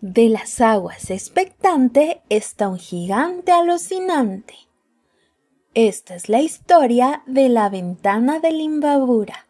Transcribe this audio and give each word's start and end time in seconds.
De 0.00 0.28
las 0.28 0.60
aguas 0.60 1.10
expectante 1.10 2.22
está 2.28 2.68
un 2.68 2.78
gigante 2.78 3.50
alucinante. 3.50 4.54
Esta 5.74 6.14
es 6.14 6.28
la 6.28 6.40
historia 6.40 7.24
de 7.26 7.48
la 7.48 7.68
ventana 7.68 8.38
de 8.38 8.52
Limbabura. 8.52 9.48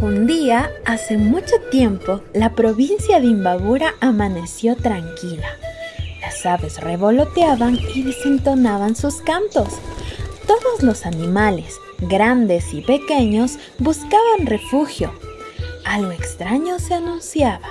Un 0.00 0.26
día, 0.26 0.70
hace 0.86 1.18
mucho 1.18 1.56
tiempo, 1.70 2.22
la 2.32 2.54
provincia 2.54 3.20
de 3.20 3.26
Imbabura 3.26 3.92
amaneció 4.00 4.74
tranquila. 4.74 5.48
Las 6.22 6.46
aves 6.46 6.80
revoloteaban 6.80 7.78
y 7.94 8.04
desentonaban 8.04 8.96
sus 8.96 9.20
cantos 9.20 9.68
todos 10.52 10.82
los 10.82 11.06
animales, 11.06 11.80
grandes 11.98 12.74
y 12.74 12.82
pequeños, 12.82 13.58
buscaban 13.78 14.44
refugio. 14.44 15.10
Algo 15.86 16.10
extraño 16.10 16.78
se 16.78 16.94
anunciaba. 16.94 17.68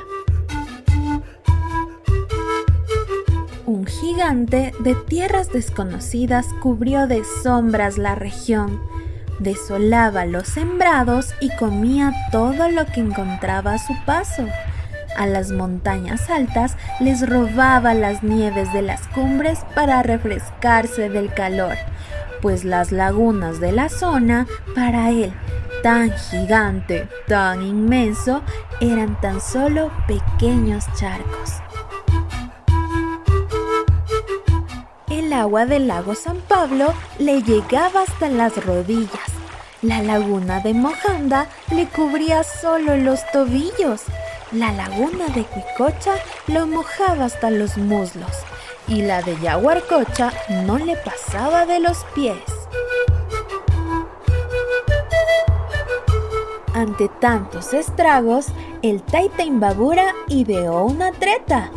Un 3.68 3.86
gigante 3.86 4.74
de 4.80 4.96
tierras 4.96 5.52
desconocidas 5.52 6.48
cubrió 6.62 7.06
de 7.06 7.24
sombras 7.44 8.00
la 8.00 8.16
región, 8.16 8.82
desolaba 9.40 10.26
los 10.26 10.48
sembrados 10.48 11.28
y 11.40 11.56
comía 11.58 12.12
todo 12.32 12.68
lo 12.70 12.88
que 12.88 13.02
encontraba 13.02 13.74
a 13.74 13.80
su 13.80 13.94
paso. 14.06 14.48
A 15.18 15.28
las 15.28 15.52
montañas 15.52 16.30
altas 16.32 16.78
les 17.00 17.30
robaba 17.30 17.94
las 17.94 18.24
nieves 18.24 18.74
de 18.74 18.82
las 18.82 19.08
cumbres 19.10 19.60
para 19.76 20.02
refrescarse 20.02 21.10
del 21.10 21.32
calor 21.32 21.78
pues 22.42 22.64
las 22.64 22.92
lagunas 22.92 23.60
de 23.60 23.72
la 23.72 23.90
zona, 23.90 24.48
para 24.76 25.10
él, 25.10 25.34
tan 25.84 26.12
gigante, 26.12 27.08
tan 27.28 27.62
inmenso, 27.62 28.42
eran 28.80 29.20
tan 29.22 29.40
solo 29.42 29.92
pequeños 30.08 30.86
charcos. 30.96 31.62
El 35.10 35.32
agua 35.34 35.66
del 35.66 35.88
lago 35.88 36.16
San 36.16 36.38
Pablo 36.38 36.94
le 37.20 37.42
llegaba 37.42 38.02
hasta 38.02 38.30
las 38.30 38.64
rodillas. 38.66 39.32
La 39.82 40.02
laguna 40.02 40.60
de 40.60 40.74
Mojanda 40.74 41.48
le 41.72 41.88
cubría 41.88 42.44
solo 42.44 42.98
los 42.98 43.20
tobillos. 43.32 44.04
La 44.52 44.72
laguna 44.72 45.28
de 45.34 45.44
Cuicocha 45.44 46.16
lo 46.48 46.68
mojaba 46.68 47.26
hasta 47.26 47.50
los 47.50 47.78
muslos 47.78 48.44
y 48.92 49.02
la 49.02 49.22
de 49.22 49.40
Yaguarcocha 49.40 50.34
no 50.66 50.78
le 50.78 50.98
pasaba 50.98 51.66
de 51.66 51.80
los 51.80 52.04
pies. 52.14 52.36
Ante 56.74 57.08
tantos 57.08 57.74
estragos, 57.74 58.48
el 58.82 59.02
Taita 59.02 59.44
Imbabura 59.44 60.14
ideó 60.28 60.84
una 60.84 61.12
treta. 61.14 61.72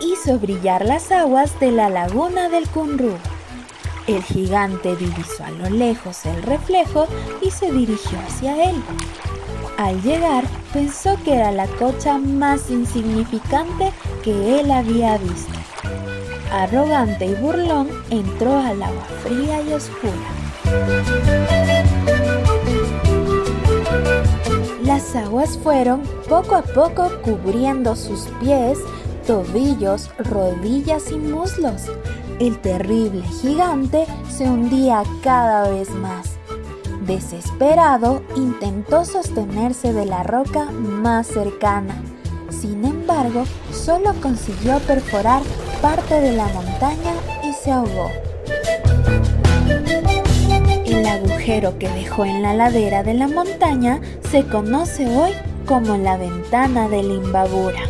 Hizo 0.00 0.38
brillar 0.38 0.86
las 0.86 1.12
aguas 1.12 1.58
de 1.60 1.70
la 1.70 1.90
laguna 1.90 2.48
del 2.48 2.66
Cunru. 2.68 3.12
El 4.06 4.22
gigante 4.22 4.96
divisó 4.96 5.44
a 5.44 5.50
lo 5.50 5.68
lejos 5.68 6.24
el 6.24 6.42
reflejo 6.42 7.06
y 7.42 7.50
se 7.50 7.70
dirigió 7.70 8.18
hacia 8.26 8.70
él. 8.70 8.82
Al 9.76 10.00
llegar, 10.02 10.44
pensó 10.72 11.18
que 11.24 11.34
era 11.34 11.52
la 11.52 11.66
cocha 11.66 12.16
más 12.16 12.70
insignificante 12.70 13.92
que 14.22 14.60
él 14.60 14.70
había 14.70 15.18
visto 15.18 15.67
arrogante 16.52 17.26
y 17.26 17.34
burlón, 17.34 17.88
entró 18.10 18.58
al 18.58 18.82
agua 18.82 19.04
fría 19.22 19.60
y 19.62 19.72
oscura. 19.72 20.12
Las 24.82 25.14
aguas 25.14 25.58
fueron 25.58 26.02
poco 26.28 26.56
a 26.56 26.62
poco 26.62 27.10
cubriendo 27.22 27.94
sus 27.94 28.22
pies, 28.40 28.78
tobillos, 29.26 30.10
rodillas 30.18 31.10
y 31.10 31.16
muslos. 31.16 31.82
El 32.40 32.58
terrible 32.60 33.22
gigante 33.40 34.06
se 34.30 34.44
hundía 34.44 35.02
cada 35.22 35.68
vez 35.68 35.90
más. 35.90 36.38
Desesperado, 37.06 38.22
intentó 38.36 39.04
sostenerse 39.04 39.92
de 39.92 40.06
la 40.06 40.22
roca 40.22 40.64
más 40.70 41.26
cercana. 41.26 42.02
Sin 42.50 42.84
embargo, 42.84 43.44
solo 43.72 44.14
consiguió 44.20 44.78
perforar 44.80 45.42
parte 45.80 46.20
de 46.20 46.32
la 46.32 46.46
montaña 46.48 47.14
y 47.44 47.52
se 47.52 47.70
ahogó. 47.70 48.10
El 50.84 51.06
agujero 51.06 51.78
que 51.78 51.88
dejó 51.88 52.24
en 52.24 52.42
la 52.42 52.54
ladera 52.54 53.02
de 53.02 53.14
la 53.14 53.28
montaña 53.28 54.00
se 54.30 54.44
conoce 54.44 55.06
hoy 55.06 55.32
como 55.66 55.96
la 55.96 56.16
ventana 56.16 56.88
de 56.88 57.02
Limbabura. 57.02 57.82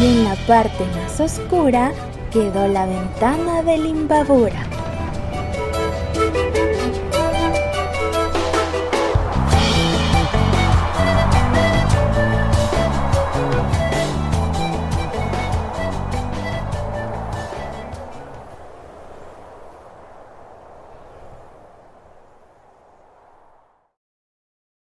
Y 0.00 0.06
en 0.06 0.24
la 0.24 0.34
parte 0.46 0.84
más 0.96 1.20
oscura 1.20 1.92
quedó 2.32 2.66
la 2.68 2.86
ventana 2.86 3.62
de 3.62 3.78
Limbabura. 3.78 4.75